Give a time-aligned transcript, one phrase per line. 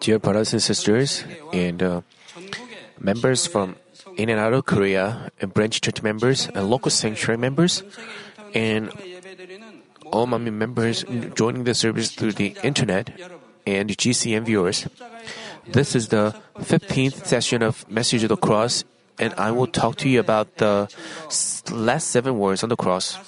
[0.00, 2.00] Dear brothers and sisters, and uh,
[2.98, 3.76] members from
[4.16, 7.82] in and out of Korea, and branch church members, and local sanctuary members,
[8.54, 8.90] and
[10.06, 11.04] all Manmin members
[11.34, 13.10] joining the service through the internet,
[13.66, 14.86] and GCN viewers.
[15.66, 18.84] This is the 15th session of Message of the Cross,
[19.18, 20.88] and I will talk to you about the
[21.70, 23.18] last seven words on the cross.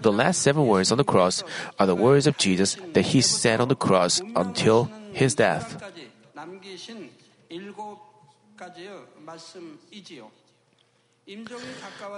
[0.00, 1.42] The last seven words on the cross
[1.78, 5.82] are the words of Jesus that he said on the cross until his death.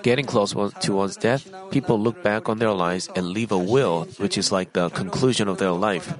[0.02, 4.06] Getting close to one's death, people look back on their lives and leave a will,
[4.18, 6.14] which is like the conclusion of their life.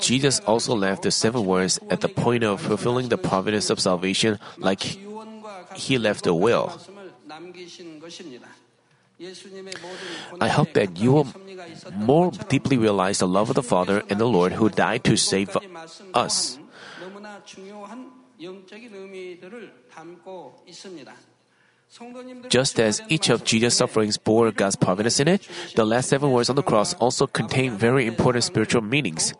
[0.00, 4.38] Jesus also left the seven words at the point of fulfilling the providence of salvation,
[4.56, 4.82] like
[5.74, 6.72] he left a will.
[10.40, 11.26] I hope that you will
[11.94, 15.56] more deeply realize the love of the Father and the Lord who died to save
[16.14, 16.58] us.
[22.48, 26.50] Just as each of Jesus' sufferings bore God's providence in it, the last seven words
[26.50, 29.32] on the cross also contain very important spiritual meanings.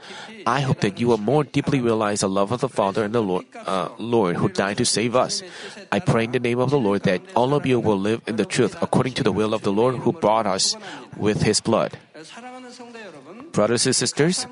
[0.47, 3.23] I hope that you will more deeply realize the love of the Father and the
[3.23, 5.43] Lord, uh, Lord who died to save us.
[5.91, 8.37] I pray in the name of the Lord that all of you will live in
[8.37, 10.77] the truth according to the will of the Lord who brought us
[11.17, 11.99] with his blood.
[13.53, 14.47] Brothers and sisters,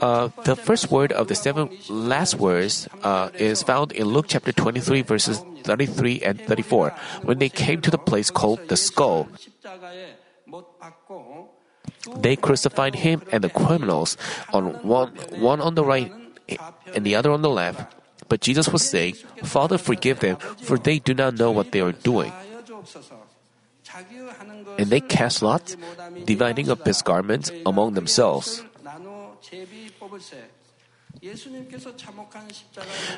[0.00, 4.52] uh, the first word of the seven last words uh, is found in Luke chapter
[4.52, 6.90] 23, verses 33 and 34.
[7.22, 9.28] When they came to the place called the skull,
[12.16, 14.16] they crucified him and the criminals
[14.52, 16.12] on one, one on the right
[16.94, 17.94] and the other on the left.
[18.28, 21.92] But Jesus was saying, Father, forgive them, for they do not know what they are
[21.92, 22.32] doing.
[24.78, 25.76] And they cast lots,
[26.24, 28.62] dividing up his garments among themselves.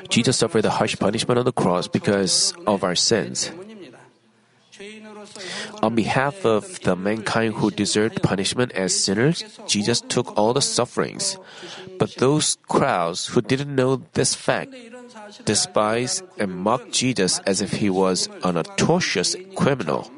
[0.09, 3.51] Jesus suffered the harsh punishment on the cross because of our sins.
[5.83, 11.37] On behalf of the mankind who deserved punishment as sinners, Jesus took all the sufferings.
[11.99, 14.73] But those crowds who didn't know this fact
[15.45, 20.09] despised and mocked Jesus as if he was an atrocious criminal.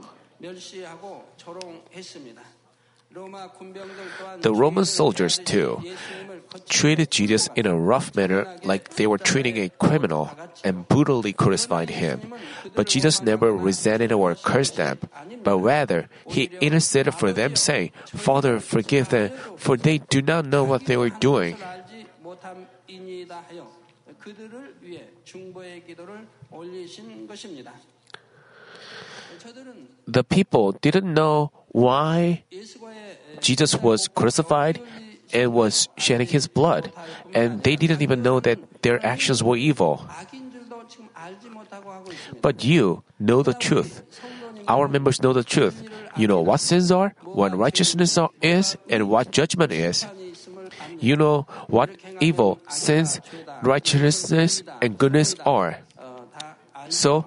[3.14, 5.84] The Roman soldiers, too,
[6.70, 10.32] treated Jesus in a rough manner like they were treating a criminal
[10.64, 12.34] and brutally crucified him.
[12.74, 15.00] But Jesus never resented or cursed them,
[15.44, 20.64] but rather he interceded for them, saying, Father, forgive them, for they do not know
[20.64, 21.58] what they were doing.
[30.08, 32.46] The people didn't know why
[33.42, 34.80] Jesus was crucified
[35.34, 36.94] and was shedding his blood,
[37.34, 40.06] and they didn't even know that their actions were evil.
[42.42, 44.06] But you know the truth.
[44.68, 45.84] Our members know the truth.
[46.16, 50.06] You know what sins are, what righteousness is, and what judgment is.
[51.00, 51.90] You know what
[52.22, 53.20] evil, sins,
[53.62, 55.80] righteousness, and goodness are.
[56.90, 57.26] So,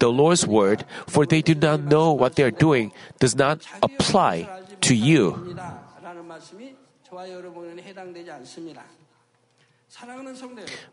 [0.00, 4.48] the Lord's word, for they do not know what they are doing, does not apply
[4.80, 5.56] to you.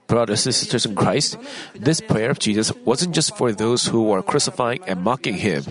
[0.08, 1.38] Brothers and sisters in Christ,
[1.74, 5.64] this prayer of Jesus wasn't just for those who were crucifying and mocking him.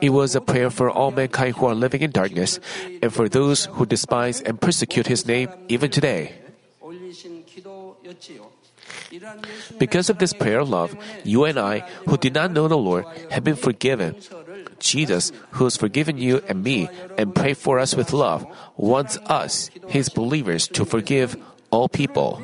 [0.00, 2.60] It was a prayer for all mankind who are living in darkness
[3.02, 6.34] and for those who despise and persecute his name even today.
[9.78, 13.04] Because of this prayer of love, you and I, who did not know the Lord,
[13.30, 14.16] have been forgiven.
[14.78, 19.70] Jesus, who has forgiven you and me and prayed for us with love, wants us,
[19.88, 21.36] his believers, to forgive
[21.70, 22.42] all people.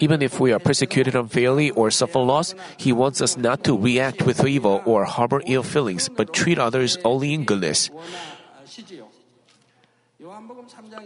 [0.00, 4.22] Even if we are persecuted unfairly or suffer loss, He wants us not to react
[4.22, 7.90] with evil or harbor ill feelings, but treat others only in goodness.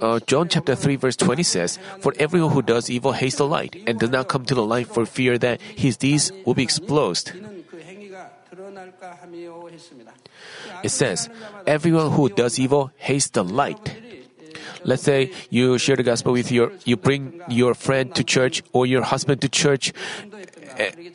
[0.00, 3.76] Uh, John chapter 3 verse 20 says, For everyone who does evil hates the light
[3.86, 7.32] and does not come to the light for fear that his deeds will be exposed.
[10.82, 11.28] It says,
[11.66, 13.96] everyone who does evil hates the light.
[14.84, 18.86] Let's say you share the gospel with your, you bring your friend to church or
[18.86, 19.92] your husband to church.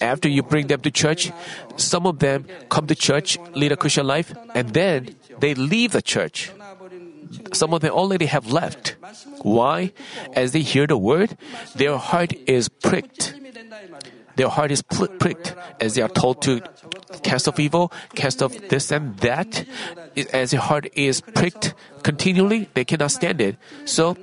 [0.01, 1.31] After you bring them to church,
[1.78, 6.01] some of them come to church, lead a Christian life, and then they leave the
[6.01, 6.51] church
[7.53, 8.95] some of them already have left.
[9.41, 9.94] Why?
[10.33, 11.38] As they hear the word,
[11.75, 13.33] their heart is pricked.
[14.35, 16.61] their heart is pl- pricked as they are told to
[17.21, 19.65] cast off evil, cast off this and that.
[20.33, 23.57] As their heart is pricked continually, they cannot stand it.
[23.85, 24.17] So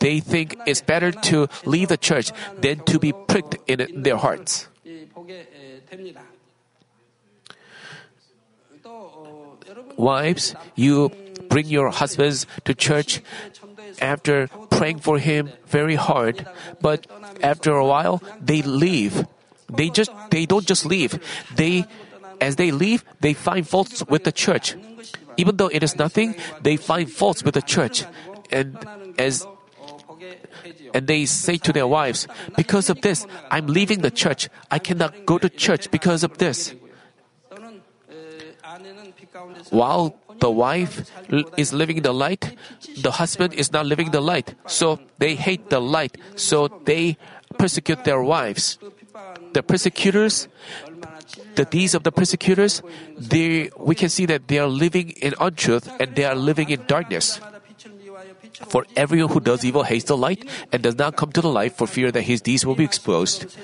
[0.00, 4.68] they think it's better to leave the church than to be pricked in their hearts.
[9.96, 11.10] Wives, you
[11.48, 13.20] bring your husbands to church
[14.00, 16.46] after praying for him very hard,
[16.80, 17.06] but
[17.42, 19.26] after a while they leave.
[19.72, 21.18] They just they don't just leave.
[21.54, 21.86] They
[22.40, 24.76] as they leave, they find faults with the church.
[25.36, 28.04] Even though it is nothing, they find faults with the church.
[28.50, 28.76] And
[29.18, 29.46] as
[30.94, 34.48] and they say to their wives, Because of this, I'm leaving the church.
[34.70, 36.74] I cannot go to church because of this.
[39.70, 41.10] While the wife
[41.56, 42.56] is living the light,
[42.98, 44.54] the husband is not living the light.
[44.66, 46.16] So they hate the light.
[46.36, 47.16] So they
[47.58, 48.78] persecute their wives.
[49.52, 50.48] The persecutors,
[51.54, 52.82] the deeds of the persecutors,
[53.16, 56.84] they, we can see that they are living in untruth and they are living in
[56.86, 57.40] darkness.
[58.68, 61.76] For everyone who does evil hates the light and does not come to the light
[61.76, 63.54] for fear that his deeds will be exposed.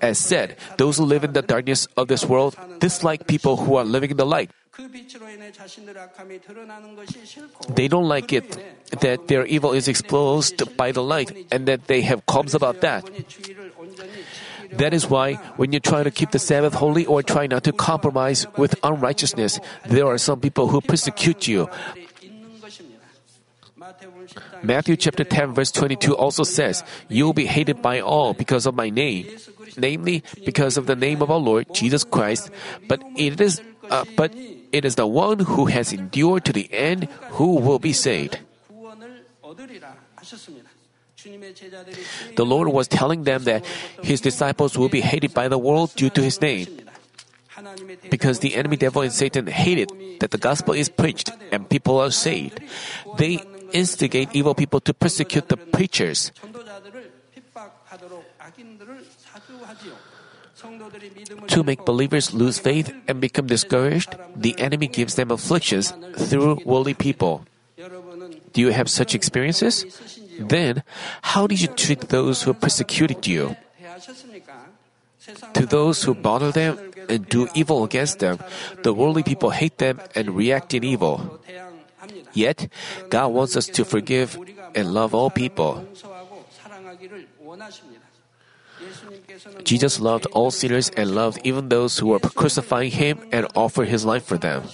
[0.00, 3.84] As said, those who live in the darkness of this world dislike people who are
[3.84, 4.50] living in the light.
[7.74, 8.56] They don't like it
[9.00, 13.04] that their evil is exposed by the light and that they have qualms about that.
[14.72, 17.72] That is why, when you try to keep the Sabbath holy or try not to
[17.72, 21.68] compromise with unrighteousness, there are some people who persecute you.
[24.62, 28.74] Matthew chapter 10 verse 22 also says, You will be hated by all because of
[28.74, 29.26] my name,
[29.76, 32.50] namely because of the name of our Lord Jesus Christ.
[32.88, 33.60] But it is,
[33.90, 34.32] uh, but
[34.72, 38.40] it is the one who has endured to the end who will be saved.
[42.34, 43.64] The Lord was telling them that
[44.02, 46.66] His disciples will be hated by the world due to His name.
[48.10, 52.10] Because the enemy devil and Satan hated that the gospel is preached and people are
[52.10, 52.58] saved,
[53.18, 53.38] they
[53.72, 56.32] instigate evil people to persecute the preachers.
[61.48, 66.94] To make believers lose faith and become discouraged, the enemy gives them afflictions through worldly
[66.94, 67.44] people.
[68.52, 69.84] Do you have such experiences?
[70.38, 70.82] Then,
[71.22, 73.56] how did you treat those who persecuted you?
[75.54, 78.38] To those who bother them and do evil against them,
[78.82, 81.40] the worldly people hate them and react in evil.
[82.32, 82.68] Yet,
[83.10, 84.38] God wants us to forgive
[84.74, 85.86] and love all people.
[89.64, 94.04] Jesus loved all sinners and loved even those who were crucifying him and offered his
[94.04, 94.64] life for them.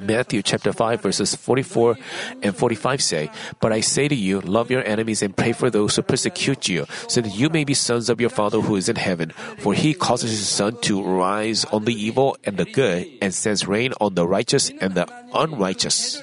[0.00, 1.98] Matthew chapter 5 verses 44
[2.42, 3.30] and 45 say,
[3.60, 6.86] But I say to you, love your enemies and pray for those who persecute you,
[7.08, 9.30] so that you may be sons of your Father who is in heaven.
[9.58, 13.66] For he causes his sun to rise on the evil and the good, and sends
[13.66, 16.22] rain on the righteous and the unrighteous.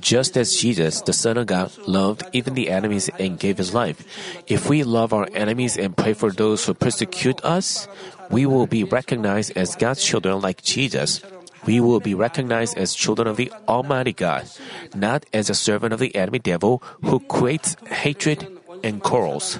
[0.00, 4.06] Just as Jesus, the Son of God, loved even the enemies and gave his life,
[4.46, 7.88] if we love our enemies and pray for those who persecute us,
[8.30, 11.20] we will be recognized as God's children like Jesus.
[11.66, 14.46] We will be recognized as children of the Almighty God,
[14.94, 18.46] not as a servant of the enemy devil who creates hatred
[18.84, 19.58] and quarrels.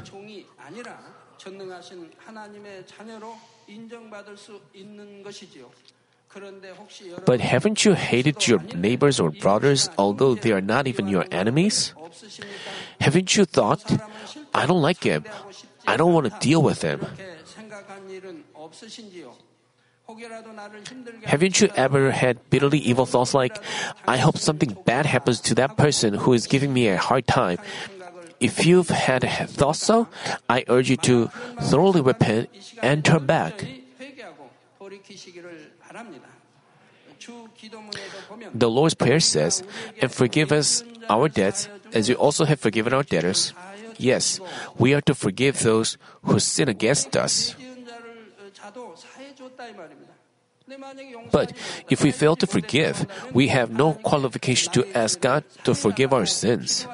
[7.25, 11.95] But haven't you hated your neighbors or brothers although they are not even your enemies?
[13.01, 13.85] Haven't you thought,
[14.53, 15.25] I don't like him,
[15.87, 17.07] I don't want to deal with him?
[21.25, 23.57] Haven't you ever had bitterly evil thoughts like,
[24.07, 27.59] I hope something bad happens to that person who is giving me a hard time?
[28.45, 30.07] If you've had thoughts so,
[30.53, 31.33] I urge you to
[31.65, 32.53] thoroughly repent
[32.85, 33.65] and turn back.
[38.53, 39.65] The Lord's Prayer says,
[39.97, 43.55] And forgive us our debts as we also have forgiven our debtors.
[43.97, 44.41] Yes,
[44.77, 45.97] we are to forgive those
[46.29, 47.57] who sin against us.
[51.33, 51.53] But
[51.89, 56.27] if we fail to forgive, we have no qualification to ask God to forgive our
[56.27, 56.87] sins.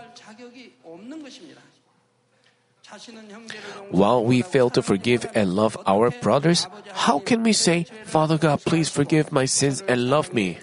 [3.90, 8.62] While we fail to forgive and love our brothers, how can we say, Father God,
[8.62, 10.58] please forgive my sins and love me?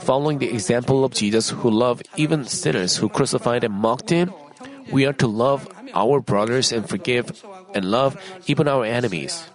[0.00, 4.32] Following the example of Jesus who loved even sinners who crucified and mocked him,
[4.92, 9.48] We are to love our brothers and forgive and love even our enemies.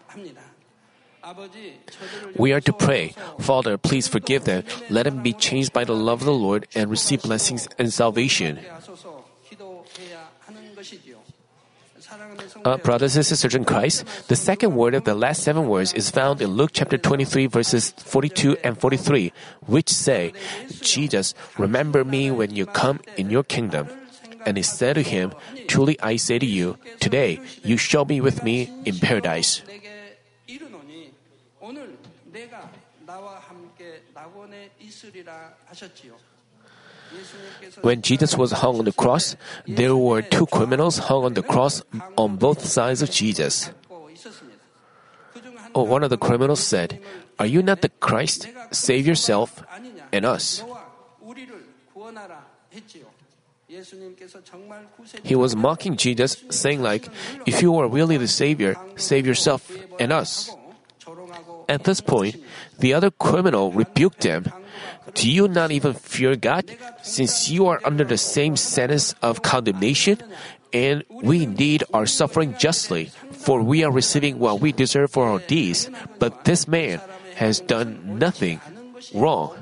[2.36, 4.64] We are to pray, Father, please forgive them.
[4.90, 8.60] Let them be changed by the love of the Lord and receive blessings and salvation.
[12.66, 16.12] Uh, brothers and sisters in Christ, the second word of the last seven words is
[16.12, 19.32] found in Luke chapter 23, verses 42 and 43,
[19.66, 20.34] which say,
[20.82, 23.88] Jesus, remember me when you come in your kingdom.
[24.46, 25.34] And he said to him,
[25.68, 29.64] Truly I say to you, today you shall be with me in paradise.
[37.82, 39.36] When Jesus was hung on the cross,
[39.68, 41.84] there were two criminals hung on the cross
[42.18, 43.72] on both sides of Jesus.
[45.76, 47.00] Oh, one of the criminals said,
[47.40, 48.48] Are you not the Christ?
[48.72, 49.64] Save yourself
[50.12, 50.64] and us.
[55.24, 57.10] He was mocking Jesus, saying like,
[57.46, 60.52] If you are really the Savior, save yourself and us.
[61.68, 62.38] At this point,
[62.80, 64.46] the other criminal rebuked him.
[65.14, 66.66] Do you not even fear God,
[67.02, 70.18] since you are under the same sentence of condemnation?
[70.72, 75.40] And we indeed are suffering justly, for we are receiving what we deserve for our
[75.40, 75.90] deeds.
[76.18, 77.00] But this man
[77.36, 78.60] has done nothing
[79.14, 79.54] wrong.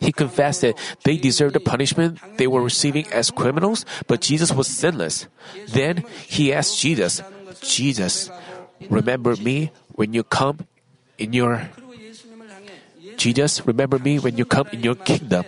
[0.00, 4.66] He confessed that they deserved the punishment they were receiving as criminals, but Jesus was
[4.66, 5.26] sinless.
[5.68, 7.22] Then he asked Jesus,
[7.60, 8.30] Jesus,
[8.90, 10.66] remember me when you come
[11.18, 11.68] in your
[13.17, 15.45] Jesus, remember me when you come in your kingdom.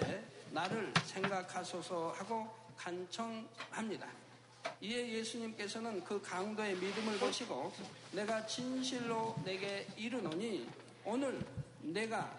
[4.82, 7.72] 이에 예수님께서는 그 강도의 믿음을 보시고
[8.12, 10.68] 내가 진실로 내게 이르노니
[11.06, 11.40] 오늘
[11.82, 12.30] 내가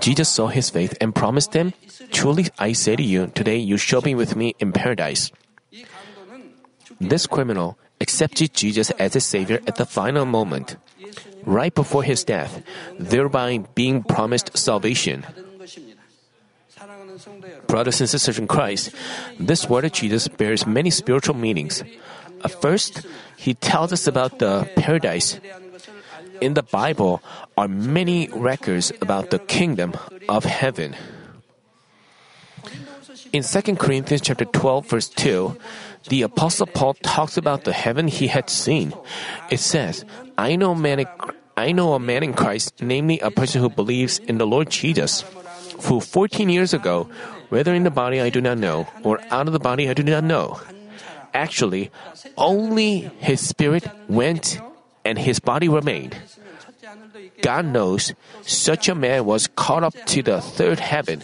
[0.00, 1.72] Jesus saw his faith and promised him,
[2.10, 5.30] Truly I say to you, today you shall be with me in paradise.
[7.00, 10.75] This criminal accepted Jesus as his Savior at the final moment,
[11.45, 12.63] right before his death,
[12.97, 15.23] thereby being promised salvation.
[17.67, 18.91] Brothers and sisters in Christ,
[19.39, 21.83] this word of Jesus bears many spiritual meanings.
[22.43, 23.05] Uh, first,
[23.37, 25.39] he tells us about the paradise
[26.41, 27.21] in the Bible
[27.55, 29.93] are many records about the kingdom
[30.27, 30.97] of heaven.
[33.31, 35.55] In 2 Corinthians chapter 12 verse 2,
[36.09, 38.93] the apostle Paul talks about the heaven he had seen.
[39.49, 40.05] It says,
[40.37, 41.05] I know man
[41.57, 45.23] I know a man in Christ, namely a person who believes in the Lord Jesus,
[45.83, 47.09] who 14 years ago,
[47.49, 50.03] whether in the body I do not know, or out of the body I do
[50.03, 50.59] not know.
[51.33, 51.91] Actually,
[52.37, 54.59] only his spirit went
[55.05, 56.15] and his body remained.
[57.41, 61.21] God knows such a man was caught up to the third heaven.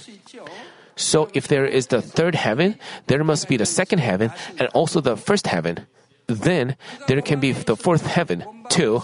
[0.97, 2.75] So if there is the third heaven,
[3.05, 5.87] there must be the second heaven and also the first heaven.
[6.27, 6.75] Then
[7.07, 9.03] there can be the fourth heaven too.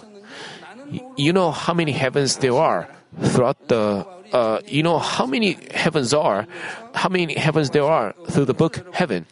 [1.16, 2.90] You know how many heavens there are
[3.22, 6.48] throughout the uh, you know how many heavens are,
[6.96, 9.28] how many heavens there are through the book Heaven.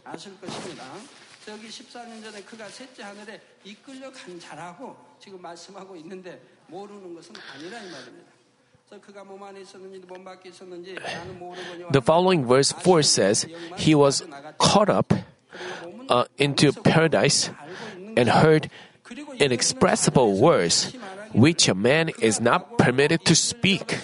[11.91, 14.23] The following verse 4 says, He was
[14.57, 15.13] caught up
[16.09, 17.49] uh, into paradise
[18.17, 18.69] and heard
[19.39, 20.91] inexpressible words,
[21.31, 23.97] which a man is not permitted to speak.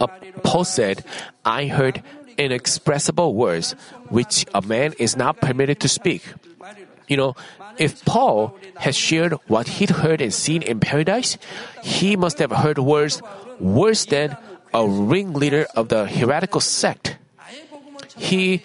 [0.00, 0.06] Uh,
[0.42, 1.04] Paul said,
[1.44, 2.02] I heard
[2.38, 3.72] inexpressible words,
[4.08, 6.24] which a man is not permitted to speak.
[7.10, 7.34] You know,
[7.76, 11.36] if Paul has shared what he'd heard and seen in paradise,
[11.82, 13.20] he must have heard words
[13.58, 14.38] worse than
[14.72, 17.18] a ringleader of the heretical sect.
[18.16, 18.62] He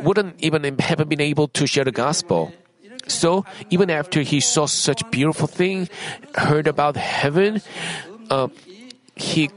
[0.00, 2.52] wouldn't even have been able to share the gospel.
[3.06, 5.88] So, even after he saw such beautiful thing,
[6.34, 7.62] heard about heaven,
[8.30, 8.48] uh,
[9.14, 9.50] he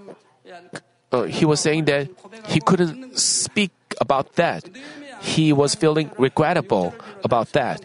[1.12, 2.10] uh, he was saying that
[2.46, 4.70] he couldn't speak about that.
[5.22, 6.94] He was feeling regrettable
[7.24, 7.84] about that.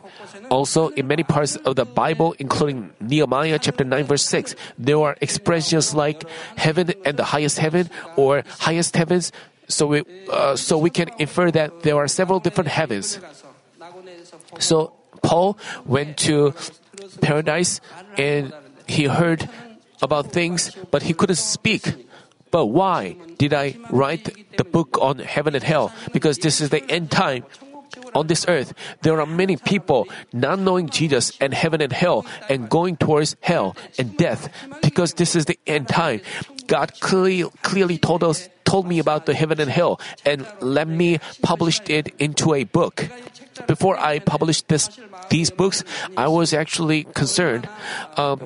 [0.51, 5.17] Also, in many parts of the Bible, including Nehemiah chapter 9 verse 6, there are
[5.21, 6.25] expressions like
[6.57, 9.33] heaven and the highest heaven or highest heavens.
[9.69, 13.19] So we, uh, so we can infer that there are several different heavens.
[14.59, 16.55] So Paul went to
[17.21, 17.81] paradise
[18.19, 18.53] and
[18.87, 19.49] he heard
[20.03, 22.09] about things, but he couldn't speak.
[22.52, 25.90] But why did I write the book on heaven and hell?
[26.12, 27.44] Because this is the end time.
[28.14, 32.68] On this earth, there are many people not knowing Jesus and heaven and hell and
[32.68, 36.21] going towards hell and death because this is the end time.
[36.66, 41.18] God clearly, clearly told us told me about the heaven and hell and let me
[41.42, 43.09] publish it into a book.
[43.66, 44.88] Before I published this,
[45.28, 45.85] these books,
[46.16, 47.68] I was actually concerned.
[48.16, 48.40] Um,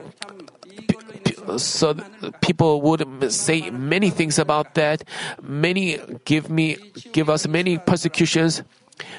[1.56, 1.94] so
[2.40, 5.04] people would say many things about that.
[5.42, 6.76] Many give me,
[7.12, 8.62] give us many persecutions.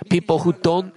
[0.09, 0.93] People who don't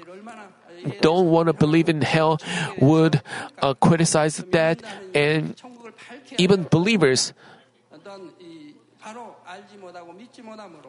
[1.00, 2.38] don't want to believe in hell
[2.80, 3.20] would
[3.60, 4.82] uh, criticize that,
[5.14, 5.54] and
[6.38, 7.32] even believers.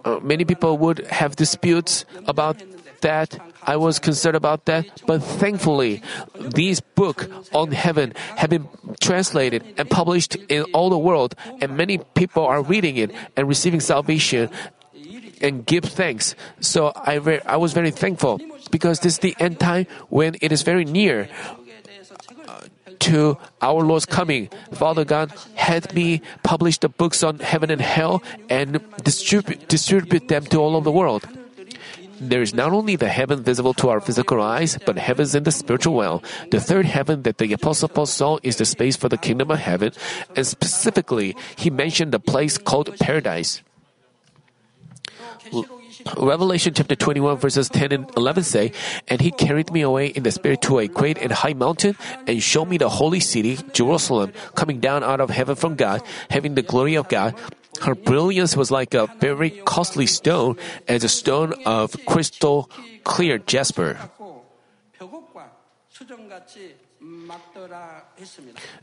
[0.05, 2.57] Uh, many people would have disputes about
[3.01, 3.39] that.
[3.63, 6.01] I was concerned about that, but thankfully,
[6.39, 8.67] these book on heaven have been
[8.99, 13.79] translated and published in all the world, and many people are reading it and receiving
[13.79, 14.49] salvation
[15.41, 16.35] and give thanks.
[16.59, 18.39] So I, re- I was very thankful
[18.69, 21.29] because this is the end time when it is very near
[22.47, 22.61] uh,
[22.99, 24.49] to our Lord's coming.
[24.73, 30.45] Father God had me publish the books on heaven and hell and distribute, distribute them
[30.45, 31.27] to all of the world.
[32.21, 35.51] There is not only the heaven visible to our physical eyes, but heavens in the
[35.51, 36.21] spiritual realm.
[36.51, 39.57] The third heaven that the Apostle Paul saw is the space for the kingdom of
[39.57, 39.91] heaven,
[40.35, 43.63] and specifically, he mentioned the place called paradise.
[46.17, 48.71] Revelation chapter 21 verses 10 and 11 say,
[49.07, 51.97] And he carried me away in the spirit to a great and high mountain
[52.27, 56.53] and showed me the holy city, Jerusalem, coming down out of heaven from God, having
[56.53, 57.33] the glory of God.
[57.81, 60.57] Her brilliance was like a very costly stone,
[60.87, 62.69] as a stone of crystal
[63.03, 63.97] clear jasper.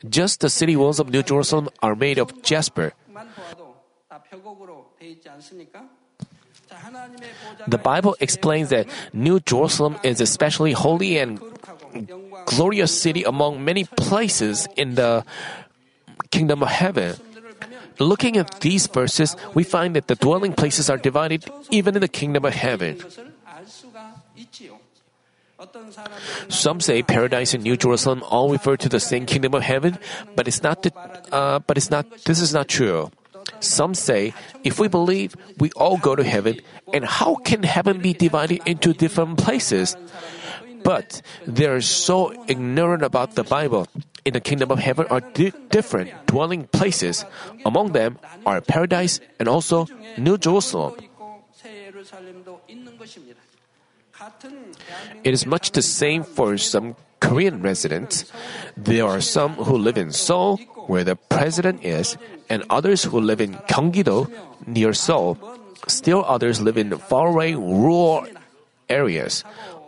[0.09, 2.93] Just the city walls of New Jerusalem are made of jasper.
[7.67, 11.41] The Bible explains that New Jerusalem is especially holy and
[12.47, 15.25] glorious city among many places in the
[16.31, 17.17] kingdom of heaven.
[17.99, 22.09] Looking at these verses, we find that the dwelling places are divided even in the
[22.09, 22.99] kingdom of heaven.
[26.49, 29.99] Some say paradise and New Jerusalem all refer to the same kingdom of heaven,
[30.37, 30.83] but it's not.
[30.83, 30.93] The,
[31.33, 32.07] uh, but it's not.
[32.25, 33.11] This is not true.
[33.61, 36.61] Some say, if we believe, we all go to heaven,
[36.93, 39.97] and how can heaven be divided into different places?
[40.85, 43.89] But they are so ignorant about the Bible.
[44.29, 47.25] In the kingdom of heaven are di- different dwelling places.
[47.65, 49.89] Among them are paradise and also
[50.21, 51.01] New Jerusalem.
[55.25, 56.93] It is much the same for some
[57.25, 58.29] Korean residents.
[58.77, 60.61] There are some who live in Seoul,
[60.93, 62.21] where the president is,
[62.53, 64.29] and others who live in Gyeonggi-do,
[64.69, 65.41] near Seoul.
[65.89, 68.29] Still others live in faraway rural
[68.93, 69.41] areas.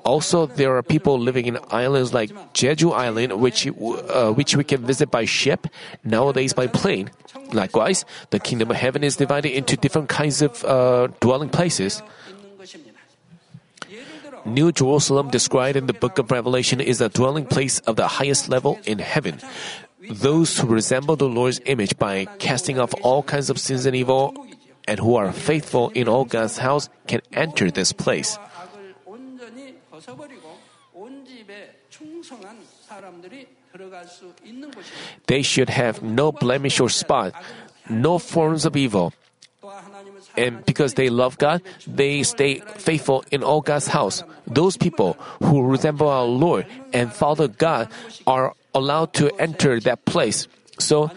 [0.04, 4.84] Also, there are people living in islands like Jeju Island, which uh, which we can
[4.84, 5.66] visit by ship,
[6.04, 7.10] nowadays by plane.
[7.52, 12.02] Likewise, the kingdom of heaven is divided into different kinds of uh, dwelling places.
[14.46, 18.48] New Jerusalem, described in the book of Revelation, is a dwelling place of the highest
[18.48, 19.38] level in heaven.
[20.08, 24.34] Those who resemble the Lord's image by casting off all kinds of sins and evil,
[24.88, 28.38] and who are faithful in all God's house, can enter this place.
[35.26, 37.34] They should have no blemish or spot,
[37.88, 39.12] no forms of evil.
[40.36, 44.22] And because they love God, they stay faithful in all God's house.
[44.46, 47.88] Those people who resemble our Lord and follow God
[48.26, 50.48] are allowed to enter that place.
[50.78, 51.10] So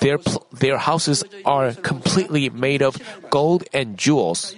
[0.00, 0.18] their,
[0.52, 2.96] their houses are completely made of
[3.30, 4.54] gold and jewels.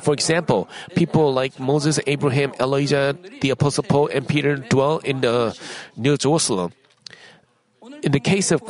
[0.00, 5.56] For example, people like Moses, Abraham, Elijah, the Apostle Paul, and Peter dwell in the
[5.96, 6.72] New Jerusalem.
[8.02, 8.62] In the case of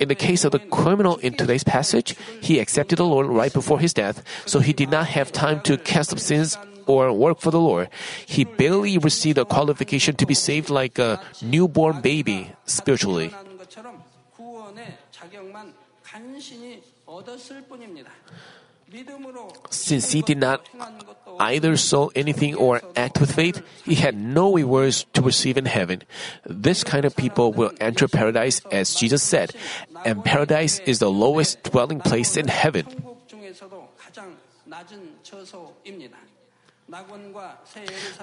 [0.00, 3.78] in the case of the criminal in today's passage, he accepted the Lord right before
[3.80, 7.50] his death, so he did not have time to cast up sins or work for
[7.50, 7.88] the Lord.
[8.24, 13.34] He barely received a qualification to be saved like a newborn baby spiritually.
[19.70, 20.68] Since he did not
[21.40, 26.02] either sow anything or act with faith, he had no rewards to receive in heaven.
[26.44, 29.54] This kind of people will enter paradise as Jesus said,
[30.04, 32.86] and paradise is the lowest dwelling place in heaven.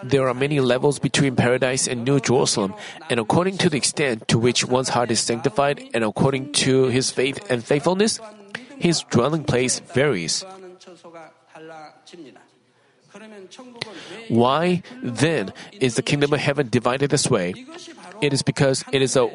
[0.03, 2.73] There are many levels between paradise and New Jerusalem,
[3.09, 7.11] and according to the extent to which one's heart is sanctified and according to his
[7.11, 8.21] faith and faithfulness,
[8.79, 10.43] his dwelling place varies.
[14.29, 17.53] Why then is the kingdom of heaven divided this way?
[18.21, 19.29] It is because it is a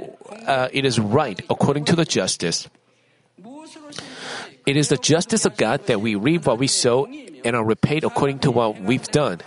[0.46, 2.68] uh, it is right according to the justice.
[4.66, 8.04] It is the justice of God that we reap what we sow and are repaid
[8.04, 9.40] according to what we've done.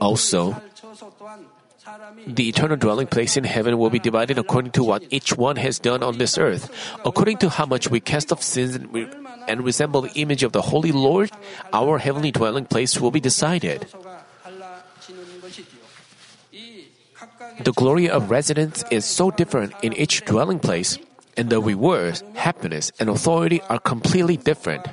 [0.00, 0.56] Also,
[2.26, 5.78] the eternal dwelling place in heaven will be divided according to what each one has
[5.78, 6.70] done on this earth.
[7.04, 9.08] According to how much we cast off sins and, re-
[9.48, 11.30] and resemble the image of the Holy Lord,
[11.72, 13.86] our heavenly dwelling place will be decided.
[17.60, 20.98] The glory of residence is so different in each dwelling place,
[21.36, 24.86] and the rewards, happiness, and authority are completely different.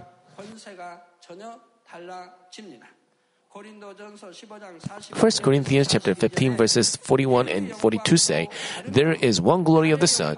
[3.60, 8.48] 1 Corinthians chapter 15 verses 41 and 42 say,
[8.86, 10.38] There is one glory of the sun,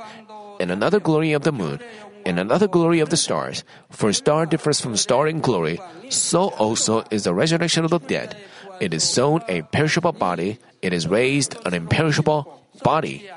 [0.60, 1.80] and another glory of the moon,
[2.26, 3.64] and another glory of the stars.
[3.92, 5.80] For star differs from star in glory,
[6.10, 8.36] so also is the resurrection of the dead.
[8.80, 12.50] It is sown a perishable body, it is raised an imperishable
[12.82, 13.30] body.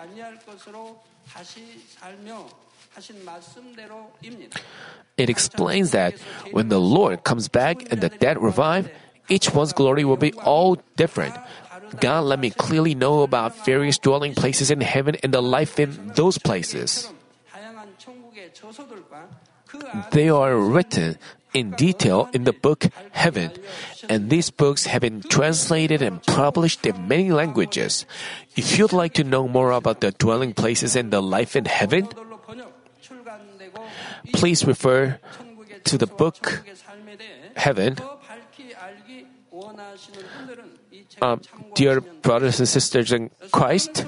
[5.16, 6.14] It explains that
[6.52, 8.88] when the Lord comes back and the dead revive,
[9.28, 11.34] each one's glory will be all different.
[12.00, 16.12] God let me clearly know about various dwelling places in heaven and the life in
[16.16, 17.10] those places.
[20.10, 21.18] They are written
[21.52, 23.52] in detail in the book Heaven,
[24.08, 28.06] and these books have been translated and published in many languages.
[28.56, 32.08] If you'd like to know more about the dwelling places and the life in heaven,
[34.34, 35.18] please refer
[35.84, 36.62] to the book
[37.56, 37.96] Heaven
[41.20, 41.40] um,
[41.74, 44.06] dear brothers and sisters in Christ,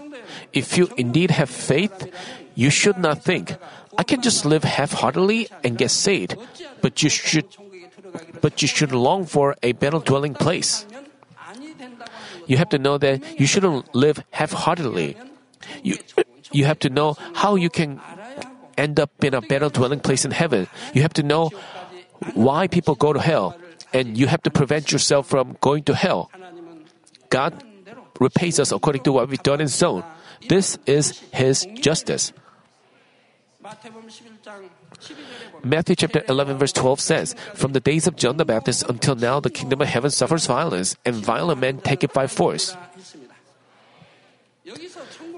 [0.52, 2.12] if you indeed have faith,
[2.54, 3.56] you should not think,
[3.98, 6.36] I can just live half heartedly and get saved,
[6.80, 7.46] but you should
[8.40, 10.86] but you should long for a better dwelling place.
[12.46, 15.16] You have to know that you shouldn't live half heartedly.
[15.82, 15.98] You,
[16.52, 18.00] you have to know how you can
[18.78, 20.68] end up in a better dwelling place in heaven.
[20.94, 21.50] You have to know
[22.34, 23.56] why people go to hell
[23.96, 26.30] and you have to prevent yourself from going to hell.
[27.30, 27.64] God
[28.20, 30.04] repays us according to what we've done and sown.
[30.48, 32.32] This is His justice.
[35.64, 39.40] Matthew chapter 11 verse 12 says, From the days of John the Baptist until now
[39.40, 42.76] the kingdom of heaven suffers violence, and violent men take it by force.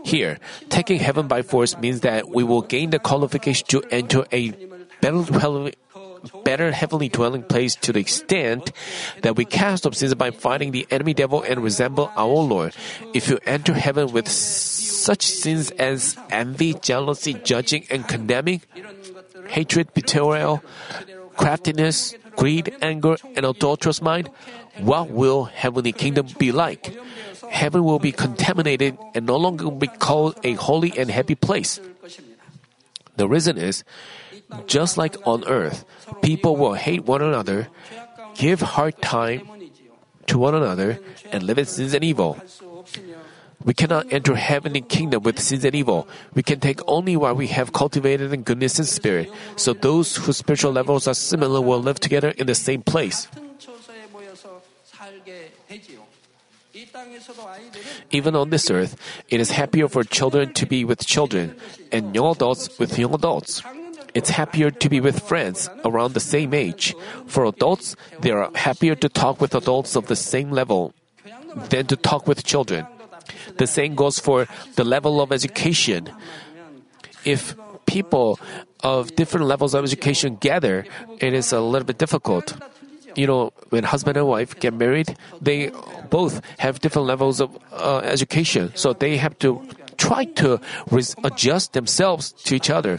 [0.04, 4.50] Here, taking heaven by force means that we will gain the qualification to enter a
[5.00, 5.22] better
[6.44, 8.72] better heavenly dwelling place to the extent
[9.22, 12.74] that we cast off sins by fighting the enemy devil and resemble our Lord.
[13.14, 18.62] If you enter heaven with such sins as envy, jealousy, judging, and condemning,
[19.48, 20.62] hatred, betrayal,
[21.36, 24.30] craftiness, greed, anger, and adulterous mind,
[24.78, 26.96] what will heavenly kingdom be like?
[27.50, 31.80] Heaven will be contaminated and no longer be called a holy and happy place.
[33.16, 33.82] The reason is
[34.66, 35.84] just like on earth,
[36.22, 37.68] people will hate one another,
[38.34, 39.48] give hard time
[40.26, 40.98] to one another,
[41.32, 42.36] and live in sins and evil.
[43.64, 46.08] We cannot enter heavenly kingdom with sins and evil.
[46.32, 49.30] We can take only what we have cultivated in goodness and spirit.
[49.56, 53.28] So those whose spiritual levels are similar will live together in the same place.
[58.10, 58.96] Even on this earth,
[59.28, 61.56] it is happier for children to be with children
[61.90, 63.62] and young adults with young adults.
[64.18, 66.90] It's happier to be with friends around the same age.
[67.30, 70.90] For adults, they are happier to talk with adults of the same level
[71.70, 72.82] than to talk with children.
[73.62, 76.10] The same goes for the level of education.
[77.22, 77.54] If
[77.86, 78.42] people
[78.82, 80.82] of different levels of education gather,
[81.22, 82.58] it is a little bit difficult.
[83.14, 85.70] You know, when husband and wife get married, they
[86.10, 89.62] both have different levels of uh, education, so they have to
[89.96, 92.98] try to res- adjust themselves to each other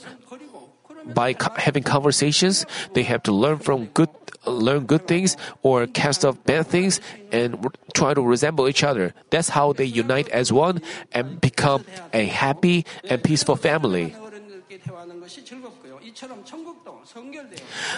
[1.06, 4.10] by co- having conversations, they have to learn from good
[4.46, 9.14] learn good things or cast off bad things and try to resemble each other.
[9.30, 10.82] That's how they unite as one
[11.12, 14.16] and become a happy and peaceful family.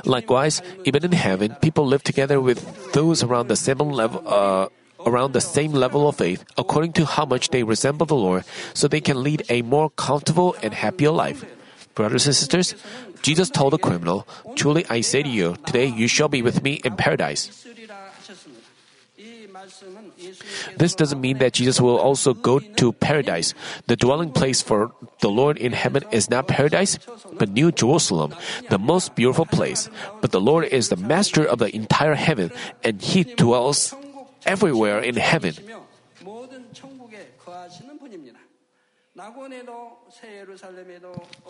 [0.05, 4.23] Likewise, even in heaven, people live together with those around the same level.
[4.25, 4.67] Uh,
[5.03, 8.87] around the same level of faith according to how much they resemble the Lord so
[8.87, 11.43] they can lead a more comfortable and happier life.
[11.95, 12.75] Brothers and sisters,
[13.21, 16.81] Jesus told the criminal, Truly I say to you, today you shall be with me
[16.83, 17.65] in paradise.
[20.77, 23.53] This doesn't mean that Jesus will also go to paradise.
[23.85, 26.97] The dwelling place for the Lord in heaven is not paradise,
[27.37, 28.33] but New Jerusalem,
[28.69, 29.89] the most beautiful place.
[30.21, 32.51] But the Lord is the master of the entire heaven,
[32.83, 33.93] and he dwells
[34.45, 35.53] everywhere in heaven.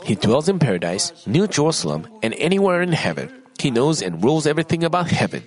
[0.04, 3.32] He dwells in paradise, New Jerusalem, and anywhere in heaven.
[3.60, 5.44] He knows and rules everything about heaven.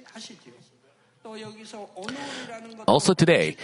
[2.86, 3.56] Also today,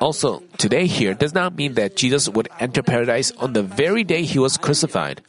[0.00, 4.22] also today here does not mean that Jesus would enter paradise on the very day
[4.22, 5.20] he was crucified.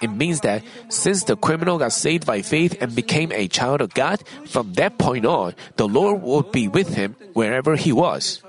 [0.00, 3.94] It means that since the criminal got saved by faith and became a child of
[3.94, 8.42] God, from that point on, the Lord would be with him wherever he was.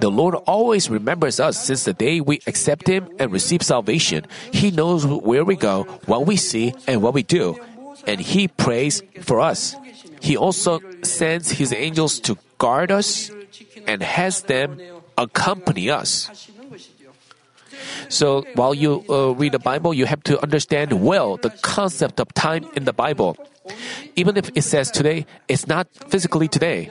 [0.00, 4.24] The Lord always remembers us since the day we accept Him and receive salvation.
[4.50, 7.60] He knows where we go, what we see, and what we do,
[8.06, 9.76] and He prays for us.
[10.20, 13.30] He also sends His angels to guard us
[13.86, 14.80] and has them
[15.16, 16.30] accompany us.
[18.08, 22.32] So while you uh, read the Bible, you have to understand well the concept of
[22.34, 23.36] time in the Bible.
[24.16, 26.90] Even if it says today, it's not physically today.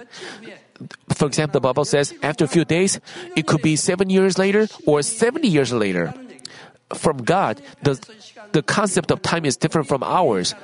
[1.16, 3.00] For example, the Bible says after a few days,
[3.36, 6.14] it could be seven years later or 70 years later.
[6.96, 8.00] From God, the,
[8.52, 10.56] the concept of time is different from ours,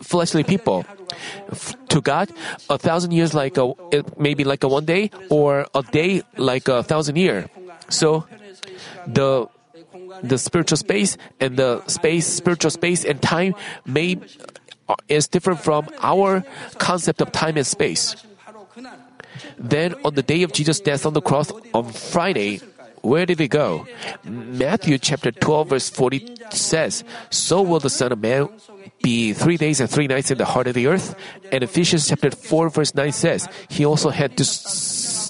[0.00, 0.86] fleshly people.
[1.52, 2.32] F- To God,
[2.68, 6.22] a thousand years like a, it may be like a one day or a day
[6.34, 7.46] like a thousand year.
[7.86, 8.26] So,
[9.06, 9.46] the
[10.26, 13.54] the spiritual space and the space spiritual space and time
[13.86, 14.18] may
[14.88, 16.42] uh, is different from our
[16.82, 18.16] concept of time and space.
[19.58, 22.60] Then on the day of Jesus' death on the cross on Friday,
[23.02, 23.86] where did he go?
[24.24, 28.48] Matthew chapter 12 verse 40 says, So will the Son of Man
[29.02, 31.14] be three days and three nights in the heart of the earth.
[31.52, 34.44] And Ephesians chapter 4 verse 9 says, He also had to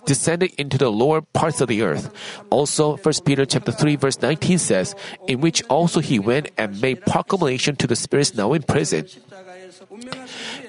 [0.04, 2.12] descended into the lower parts of the earth.
[2.50, 4.94] Also, 1 Peter chapter 3 verse 19 says,
[5.26, 9.06] In which also he went and made proclamation to the spirits now in prison.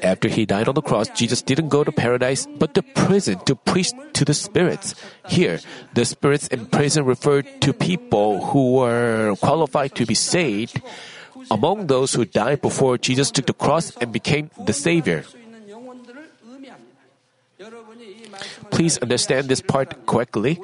[0.01, 3.55] After he died on the cross, Jesus didn't go to paradise but to prison to
[3.55, 4.95] preach to the spirits.
[5.27, 5.59] Here,
[5.93, 10.81] the spirits in prison referred to people who were qualified to be saved
[11.51, 15.23] among those who died before Jesus took the cross and became the Savior.
[18.71, 20.59] Please understand this part correctly.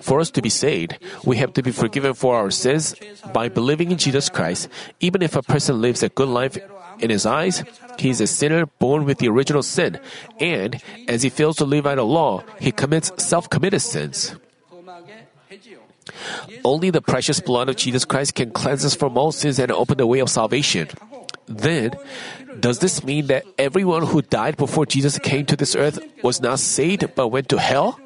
[0.00, 2.94] For us to be saved, we have to be forgiven for our sins
[3.32, 4.68] by believing in Jesus Christ.
[5.00, 6.58] Even if a person lives a good life
[7.00, 7.64] in his eyes,
[7.98, 9.98] he is a sinner born with the original sin,
[10.40, 14.34] and as he fails to live by the law, he commits self committed sins.
[16.64, 19.98] Only the precious blood of Jesus Christ can cleanse us from all sins and open
[19.98, 20.88] the way of salvation.
[21.46, 21.92] Then,
[22.60, 26.58] does this mean that everyone who died before Jesus came to this earth was not
[26.58, 27.98] saved but went to hell?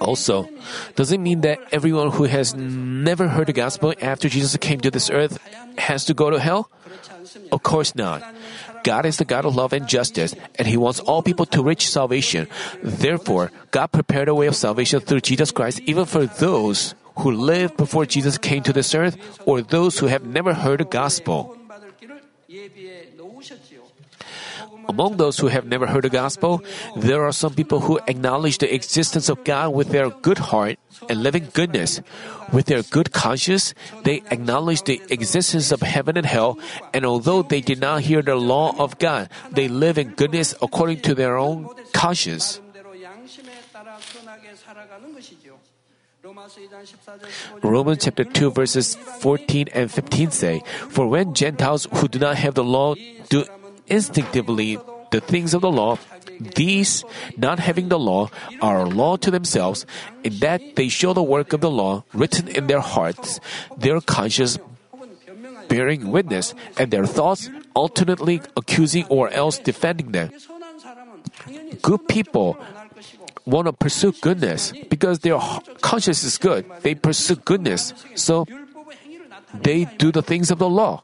[0.00, 0.48] Also,
[0.94, 4.90] does it mean that everyone who has never heard the gospel after Jesus came to
[4.90, 5.38] this earth
[5.78, 6.70] has to go to hell?
[7.52, 8.22] Of course not.
[8.84, 11.88] God is the God of love and justice, and He wants all people to reach
[11.88, 12.46] salvation.
[12.82, 17.76] Therefore, God prepared a way of salvation through Jesus Christ even for those who lived
[17.76, 21.56] before Jesus came to this earth or those who have never heard the gospel.
[24.88, 26.62] Among those who have never heard the gospel,
[26.96, 31.22] there are some people who acknowledge the existence of God with their good heart and
[31.22, 32.00] living goodness.
[32.52, 36.58] With their good conscience, they acknowledge the existence of heaven and hell,
[36.94, 41.00] and although they did not hear the law of God, they live in goodness according
[41.02, 42.60] to their own conscience.
[47.62, 52.54] Romans chapter 2 verses 14 and 15 say, For when Gentiles who do not have
[52.54, 52.94] the law
[53.28, 53.44] do
[53.86, 54.78] instinctively
[55.10, 55.98] the things of the law,
[56.40, 57.04] these,
[57.36, 58.28] not having the law,
[58.60, 59.86] are law to themselves,
[60.24, 63.40] in that they show the work of the law written in their hearts,
[63.76, 64.58] their conscience
[65.68, 70.30] bearing witness, and their thoughts alternately accusing or else defending them.
[71.82, 72.58] Good people
[73.44, 75.38] want to pursue goodness because their
[75.80, 76.66] conscience is good.
[76.82, 77.94] They pursue goodness.
[78.14, 78.46] So
[79.54, 81.02] they do the things of the law.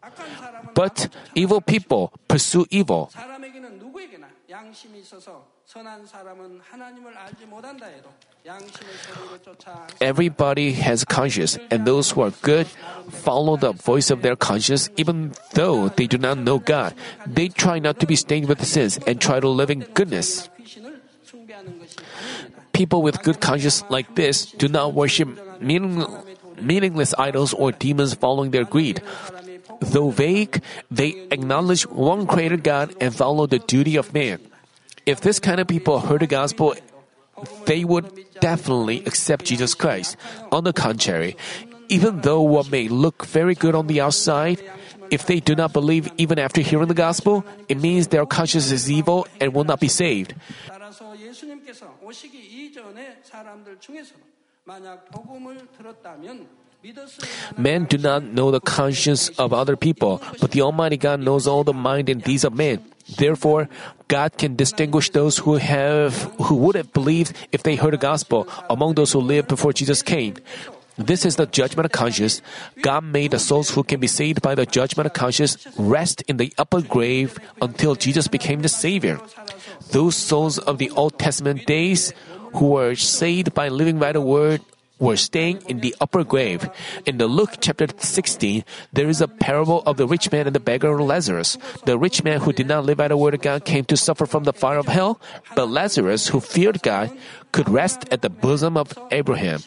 [0.74, 3.10] But evil people pursue evil.
[10.00, 12.66] Everybody has conscience, and those who are good
[13.08, 16.94] follow the voice of their conscience even though they do not know God.
[17.26, 20.48] They try not to be stained with sins and try to live in goodness.
[22.72, 25.28] People with good conscience like this do not worship
[25.60, 26.04] meaning,
[26.60, 29.02] meaningless idols or demons following their greed
[29.90, 34.38] though vague, they acknowledge one creator God and follow the duty of man.
[35.06, 36.74] If this kind of people heard the gospel,
[37.66, 38.06] they would
[38.40, 40.16] definitely accept Jesus Christ.
[40.50, 41.36] On the contrary,
[41.88, 44.62] even though what may look very good on the outside,
[45.10, 48.90] if they do not believe even after hearing the gospel, it means their conscience is
[48.90, 50.34] evil and will not be saved.
[57.56, 61.64] Men do not know the conscience of other people, but the Almighty God knows all
[61.64, 62.82] the mind and deeds of men.
[63.18, 63.68] Therefore,
[64.08, 68.48] God can distinguish those who have who would have believed if they heard the gospel
[68.70, 70.36] among those who lived before Jesus came.
[70.98, 72.42] This is the judgment of conscience.
[72.82, 76.36] God made the souls who can be saved by the judgment of conscience rest in
[76.36, 79.20] the upper grave until Jesus became the Savior.
[79.90, 82.12] Those souls of the Old Testament days
[82.54, 84.60] who were saved by living by the word
[84.98, 86.68] were staying in the upper grave.
[87.06, 90.60] In the Luke chapter 16, there is a parable of the rich man and the
[90.60, 91.58] beggar Lazarus.
[91.84, 94.26] The rich man who did not live by the word of God came to suffer
[94.26, 95.20] from the fire of hell,
[95.56, 97.10] but Lazarus, who feared God,
[97.50, 99.60] could rest at the bosom of Abraham.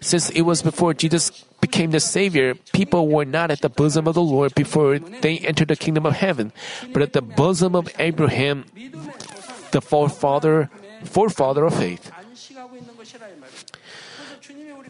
[0.00, 4.14] Since it was before Jesus became the Savior, people were not at the bosom of
[4.14, 6.52] the Lord before they entered the kingdom of heaven,
[6.92, 8.66] but at the bosom of Abraham,
[9.70, 10.68] the forefather,
[11.04, 12.10] forefather of faith.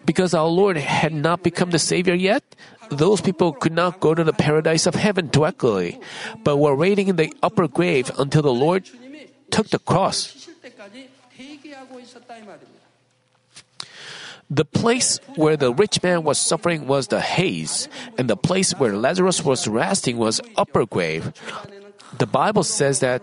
[0.04, 2.42] Because our Lord had not become the Savior yet,
[2.90, 6.00] those people could not go to the paradise of heaven directly,
[6.44, 8.88] but were waiting in the upper grave until the Lord
[9.50, 10.48] took the cross.
[14.50, 17.88] The place where the rich man was suffering was the Hades,
[18.18, 21.32] and the place where Lazarus was resting was upper grave.
[22.18, 23.22] The Bible says that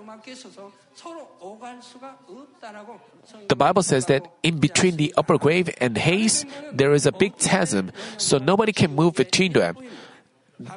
[3.48, 7.38] the Bible says that in between the upper grave and Hades there is a big
[7.38, 9.78] chasm, so nobody can move between them.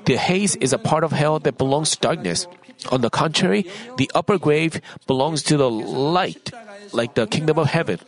[0.05, 2.47] The Hades is a part of hell that belongs to darkness.
[2.90, 3.66] On the contrary,
[3.97, 6.51] the upper grave belongs to the light,
[6.92, 7.99] like the kingdom of heaven.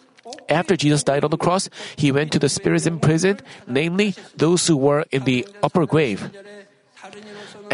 [0.49, 4.67] After Jesus died on the cross, he went to the spirits in prison, namely those
[4.67, 6.31] who were in the upper grave.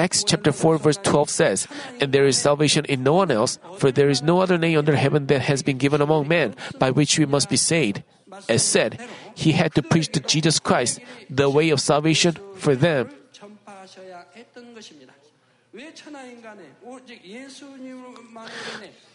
[0.00, 1.68] Acts chapter 4 verse 12 says,
[2.00, 4.96] And there is salvation in no one else, for there is no other name under
[4.96, 8.02] heaven that has been given among men by which we must be saved.
[8.48, 8.96] As said,
[9.34, 13.10] he had to preach to Jesus Christ, the way of salvation for them.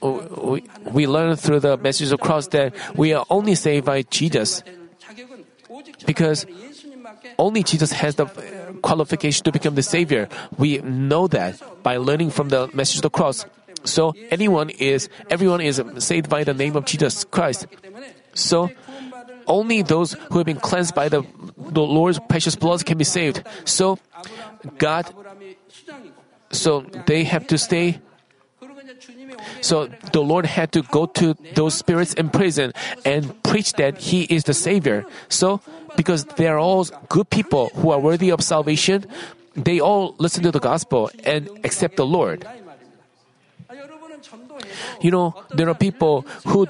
[0.02, 0.14] Oh,
[0.54, 4.62] we, we learn through the message of cross that we are only saved by Jesus
[6.06, 6.46] because
[7.38, 10.30] only Jesus has the uh, qualification to become the Savior.
[10.58, 13.46] We know that by learning from the message of the cross.
[13.84, 17.68] So anyone is everyone is saved by the name of Jesus Christ.
[18.34, 18.70] So
[19.48, 21.22] only those who have been cleansed by the,
[21.58, 23.46] the Lord's precious blood can be saved.
[23.66, 24.00] So
[24.78, 25.06] God
[26.52, 28.02] so they have to stay
[29.62, 34.24] so the Lord had to go to those spirits in prison and preach that He
[34.24, 35.06] is the Savior.
[35.30, 35.62] So
[35.96, 39.06] because they are all good people who are worthy of salvation.
[39.56, 42.46] They all listen to the gospel and accept the Lord.
[45.02, 46.66] You know, there are people who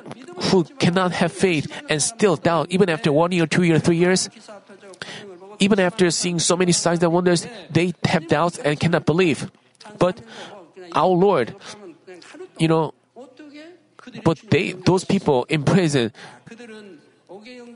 [0.51, 4.29] who cannot have faith and still doubt even after one year, two year, three years.
[5.59, 9.49] Even after seeing so many signs and wonders, they have doubts and cannot believe.
[9.97, 10.19] But
[10.91, 11.55] our Lord,
[12.59, 12.93] you know,
[14.23, 16.11] but they those people in prison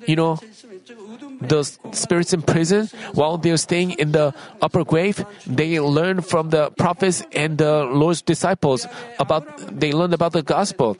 [0.06, 0.40] you know,
[1.42, 6.72] the spirits in prison, while they're staying in the upper grave, they learn from the
[6.72, 8.88] prophets and the Lord's disciples
[9.20, 9.46] about,
[9.80, 10.98] they learn about the gospel.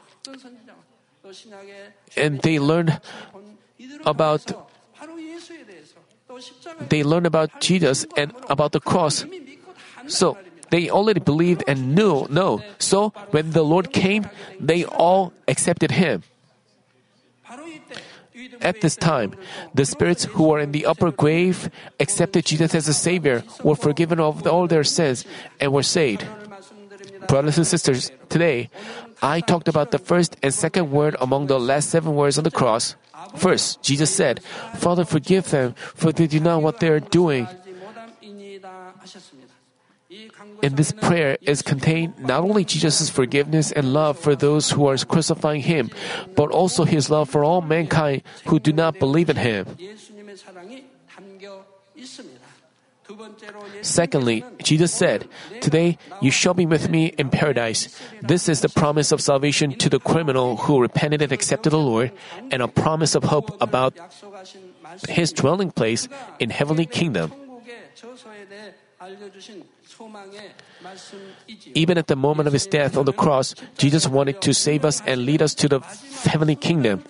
[2.16, 3.00] And they learn
[4.04, 4.46] about,
[6.88, 9.24] they learn about Jesus and about the cross.
[10.06, 10.38] So,
[10.70, 12.62] they already believed and knew, no.
[12.78, 16.22] So, when the Lord came, they all accepted Him.
[18.60, 19.34] At this time,
[19.74, 24.20] the spirits who were in the upper grave accepted Jesus as a Savior, were forgiven
[24.20, 25.24] of all their sins,
[25.60, 26.26] and were saved.
[27.28, 28.70] Brothers and sisters, today,
[29.22, 32.50] I talked about the first and second word among the last seven words on the
[32.50, 32.96] cross.
[33.36, 34.42] First, Jesus said,
[34.76, 37.46] Father, forgive them, for they do not know what they are doing.
[40.62, 44.96] In this prayer is contained not only Jesus' forgiveness and love for those who are
[44.98, 45.90] crucifying him,
[46.36, 49.66] but also his love for all mankind who do not believe in him.
[53.82, 55.28] Secondly, Jesus said,
[55.60, 58.00] Today you shall be with me in paradise.
[58.22, 62.12] This is the promise of salvation to the criminal who repented and accepted the Lord,
[62.50, 63.98] and a promise of hope about
[65.08, 66.08] his dwelling place
[66.38, 67.32] in heavenly kingdom.
[71.74, 75.02] Even at the moment of his death on the cross, Jesus wanted to save us
[75.06, 75.80] and lead us to the
[76.24, 77.04] heavenly kingdom.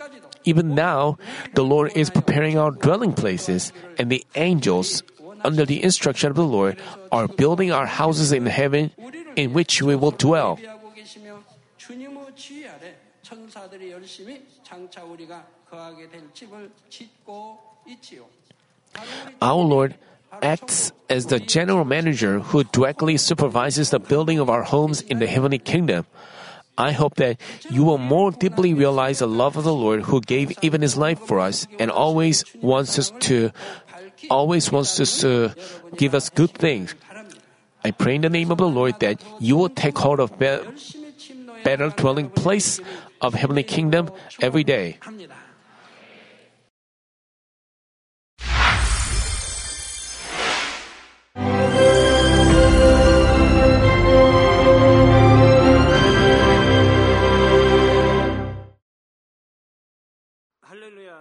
[0.45, 1.19] Even now,
[1.55, 5.03] the Lord is preparing our dwelling places, and the angels,
[5.45, 6.81] under the instruction of the Lord,
[7.13, 8.91] are building our houses in heaven
[9.37, 10.59] in which we will dwell.
[19.41, 19.95] Our Lord
[20.43, 25.27] acts as the general manager who directly supervises the building of our homes in the
[25.27, 26.07] heavenly kingdom.
[26.79, 27.37] I hope that
[27.69, 31.21] you will more deeply realize the love of the Lord who gave even his life
[31.21, 33.51] for us and always wants us to
[34.31, 35.53] always wants us to
[35.97, 36.95] give us good things.
[37.85, 40.61] I pray in the name of the Lord that you will take hold of be-
[41.65, 42.81] better dwelling place
[43.21, 44.11] of heavenly kingdom
[44.41, 44.99] every day.